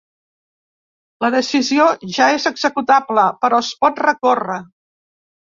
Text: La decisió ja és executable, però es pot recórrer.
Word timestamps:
La 1.25 1.29
decisió 1.35 1.85
ja 2.17 2.31
és 2.39 2.49
executable, 2.53 3.27
però 3.45 3.63
es 3.67 3.73
pot 3.85 4.03
recórrer. 4.07 4.61